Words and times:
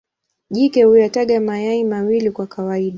Jike 0.49 0.83
huyataga 0.83 1.39
mayai 1.41 1.83
mawili 1.83 2.31
kwa 2.31 2.47
kawaida. 2.47 2.89